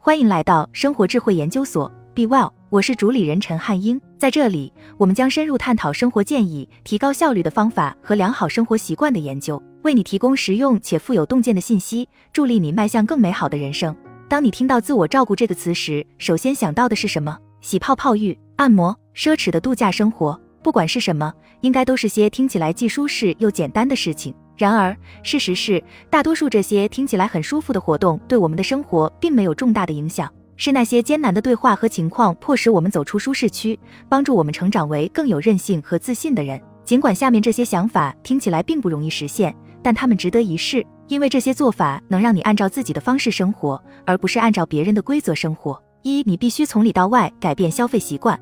[0.00, 4.00] 欢迎来到生活智慧研究所，Be Well，我是主理人陈汉英。
[4.16, 13.94] 在这里，我们将深入探讨生活建议、提高效率的方法和良好生活习惯的研究，为你提供实用且富有洞见的信息，助力你迈向更美好的人生。
[14.28, 17.36] 当你听到自我照顾这个词时，首先想到的是什么？
[17.60, 24.32] 洗泡泡浴、按摩、奢侈的度假生活，不管是什么，应该都是些听起来既舒适又简单的事情。
[24.58, 30.28] 然而，事实是，大多数这些听起来很舒服的活动，对我们的生活并没有重大的影响。
[30.56, 36.60] 是那些艰难的对话和情况，迫使我们走出舒适区，帮助我们成长为更有韧性和自信的人。
[36.84, 45.80] 尽管下面这些想法听起来并不容易实现，但他们值得一试，因为这些做法能让你按照自己的方式生活，而不是按照别人的规则生活。
[46.02, 48.36] 一，你必须从里到外改变消费习惯，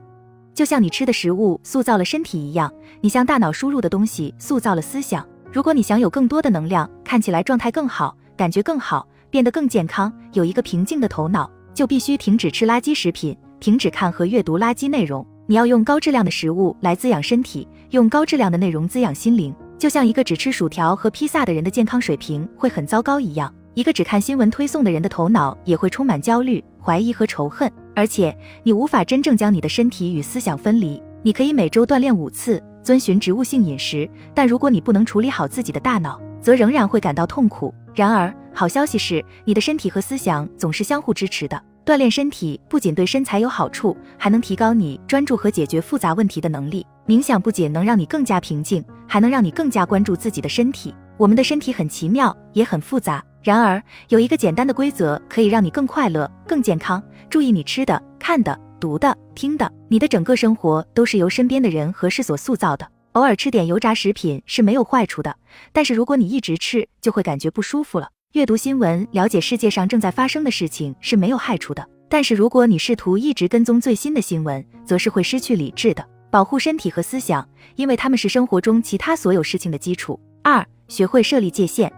[0.55, 5.23] 就像你吃的食物塑造了身体一样，你向大脑输入的东西塑造了思想。
[5.57, 15.27] 如果你想有更多的能量，看起来状态更好，感觉更好，变得更健康，有一个平静的头脑，就必须停止吃垃圾食品，停止看和阅读垃圾内容。
[15.47, 19.55] 你要用高质量的食物来滋养身体，用高质量的内容滋养心灵。
[19.79, 27.73] 就像一个只吃薯条和披萨的人的健康水平会很糟糕一样，一个只看新闻推送的人的头脑也会充满焦虑、怀疑和仇恨。
[27.95, 31.03] 而且，你无法真正将你的身体与思想分离。
[31.23, 32.63] 你可以每周锻炼五次。
[32.87, 37.75] 遵循植物性饮食，但如果你不能处理好自己的大脑，则仍然会感到痛苦。
[37.93, 41.61] 然而，好消息是，你的身体和思想总是相互支持的。
[41.85, 46.87] 锻炼身体不仅对身材有好处，还能提高你专注和解决复杂问题的能力。
[47.09, 50.95] 冥想不仅能让你更加平静，还能让你更加关注自己的身体。
[51.17, 53.21] 我们的身体很奇妙，也很复杂。
[53.43, 57.03] 然而，有一个简单的规则可以让你更快乐、更健康。
[57.29, 58.57] 注意你吃的、看的。
[58.81, 62.89] 读的、听的，你的整个生活都是由身边的人和事所塑造的。
[63.13, 65.35] 偶尔吃点油炸食品是没有坏处的，
[65.73, 68.11] 但是如果你一直吃，就会感觉不舒服了。
[68.33, 76.07] 阅读新闻，了解世界上正在发生的事情是没有害处的，但是如果你试图一直跟踪最新的新闻，则是会失去理智的。
[76.31, 80.21] 保护身体和思想，因为他们是生活中其他所有事情的基础。
[80.43, 81.91] 二、学会设立界限，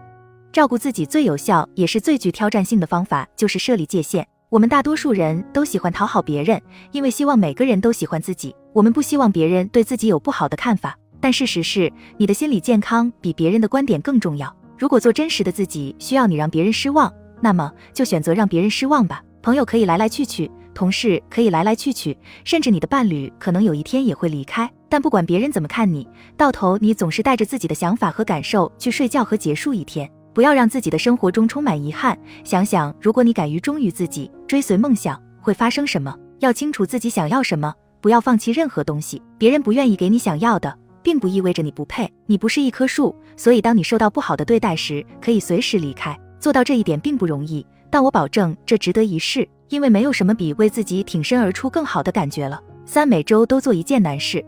[0.53, 4.25] 照顾自己最有效也是最具挑战性的方法就是设立界限。
[4.49, 6.59] 我们大多数人都喜欢讨好别人，
[6.91, 8.55] 因为希望每个人都喜欢自己。
[8.73, 14.51] 我们不希望别人对自己有不好的看法，但事实是，你的心理健康比别人的观点更重要。
[14.75, 19.21] 如果做真实的自己需要你让别人失望，那么就选择让别人失望吧。
[19.43, 24.67] 朋友可以来来去去，同事可以来来去去，甚至你的伴侣可能有一天也会离开。
[24.89, 30.09] 但不管别人怎么看你，到头你总是带着自己的想法和感受去睡觉和结束一天。
[30.39, 32.17] 不要让自己的生活中充满遗憾。
[32.45, 36.15] 想想，如果你敢于忠于自己，追随梦想，会发生什么？
[36.39, 39.21] 要清楚自己想要什么，不要放弃任何东西。
[39.37, 40.73] 别人不愿意给你想要的，
[41.03, 42.09] 并不意味着你不配。
[42.25, 46.17] 你不是一棵树，所以当你受到不好的对待时，可以随时离开。
[46.39, 52.57] 做到这一点并不容易，但我保证这值得一试，因为没有什么比为自己挺身而出更好的感觉了。
[52.85, 54.41] 三，每周都做一件难事。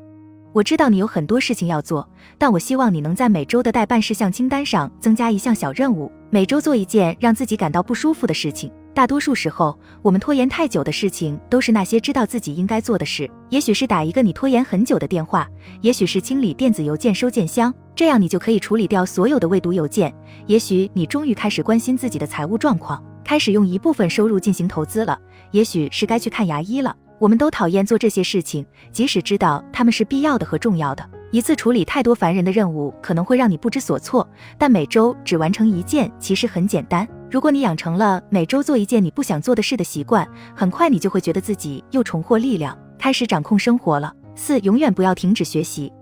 [0.53, 2.06] 我知道你有很多事情要做，
[2.38, 8.69] 但我希望你能在每周的待办事项清单上增加一项小任务，每周做一件让自己感到不舒服的事情。
[8.94, 13.31] 大多数时候，我们拖延太久的事情都是那些知道自己应该做的事。
[13.50, 15.47] 也许是打一个你拖延很久的电话，
[15.79, 20.13] 也许是清理电子邮件收件箱，这样你就可以处理掉所有的未读邮件。
[20.47, 25.17] 也许你终于开始关心自己的财务状况，开始用一部分收入进行投资了。
[25.51, 26.94] 也许是该去看牙医了。
[27.21, 31.07] 我们都讨厌做这些事情，即使知道他们是必要的和重要的。
[31.29, 34.27] 一次处理太多烦人的任务可能会让你不知所措，
[34.57, 37.07] 但每周只完成一件其实很简单。
[37.29, 44.11] 如果你养成了每周做一件你不想做的事的习惯，很快你就会觉得自己又重获力量，开始掌控生活了。
[44.33, 45.93] 四，永远不要停止学习。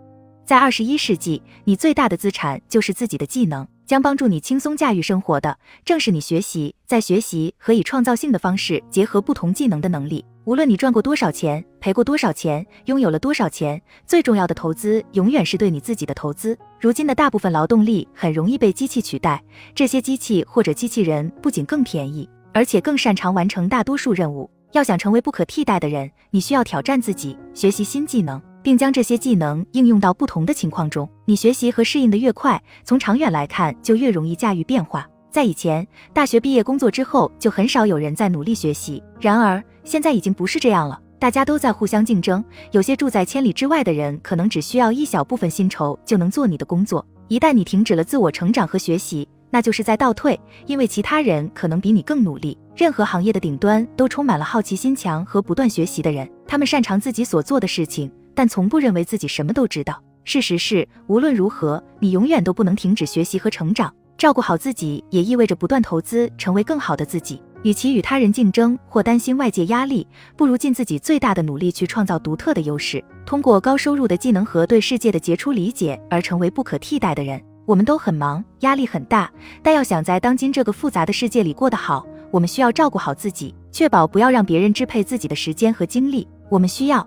[0.46, 3.68] 在二十一世纪，你最大的资产就是自己的技能。
[3.90, 10.24] 将帮助你轻松驾驭生活的，正是你学习，在学习和以创造性的方式结合不同技能的能力。
[10.44, 16.56] 无论你赚过多少钱，赔过多少钱，拥有了多少钱，最重要的投资永远是对你自己的投资。
[16.80, 19.44] 如今的大部分劳动力很容易被机器取代，
[19.74, 24.48] 这些机器或者机器人不仅更便宜，而且更擅长完成大多数任务。
[24.74, 28.40] 要想成为不可替代的人，你需要挑战自己，学习新技能。
[28.62, 31.10] 并将这些技能应用到不同的情况中。
[31.26, 35.08] 你学习和适应的越快，从长远来看就越容易驾驭变化。
[35.32, 39.02] 在以前，大学毕业工作之后，就很少有人在努力学习。
[39.20, 42.44] 然而，现在已经不是这样了，大家都在互相竞争。
[42.72, 47.06] 有些住在千里之外的人，可能只需要一小部分薪酬就能做你的工作。
[47.28, 52.58] 一旦你停止了自我成长和学习，那就是在倒退，因为其他人可能比你更努力。
[52.76, 58.12] 任何行业的顶端都充满了好奇心强和不断学习的人，他们擅长自己所做的事情。
[58.40, 60.02] 但从不认为自己什么都知道。
[60.24, 63.94] 事实是，无论如何，你永远都不能停止学习和成长。
[64.18, 67.44] 照顾好自己，也意味着不断投资，成为更好的自己。
[67.64, 70.08] 与其与他人竞争或担心外界压力，
[70.38, 77.44] 不如尽自己最大的努力去创造独特的优势，通过高收入的技能和对世界的杰出理解而成为不可替代的人。
[77.66, 79.30] 我们都很忙，压力很大，
[79.62, 86.26] 但要想在当今这个复杂的世界里过得好，我们需要照顾好自己，确保不要让别人支配自己的时间和精力。
[86.50, 87.06] 我们需要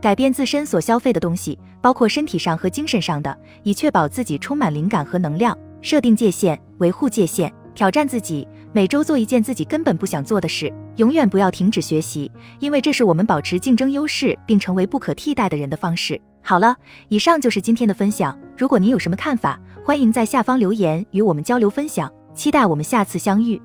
[0.00, 5.56] 改变自身所消费的东西，包括身体上和精神上的，以确保自己充满灵感和能量。
[5.80, 10.72] 设定界限，维护界限，挑战自己，每周做一件自己根本不想做的事。
[10.96, 16.20] 永远不要停止学习，因为这是我们保持竞争优势并成为不可替代的人的方式。
[16.42, 16.76] 好了，
[17.08, 18.38] 以上就是今天的分享。
[18.56, 22.10] 如果您有什么看法，欢迎在下方留言与我们交流分享。
[22.34, 23.60] 期待我们下次相遇。